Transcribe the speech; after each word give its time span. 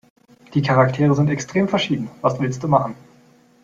Die 0.55 0.63
Charaktere 0.63 1.13
sind 1.13 1.29
extrem 1.29 1.67
verschieden. 1.67 2.09
Was 2.23 2.39
willste 2.39 2.67
machen? 2.67 2.95